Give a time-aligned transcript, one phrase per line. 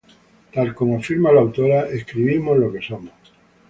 [0.53, 3.13] Tal como afirma la autora, ""escribimos lo que somos"".